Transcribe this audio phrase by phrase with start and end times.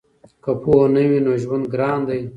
[0.43, 2.21] که پوهه نه وي نو ژوند ګران دی.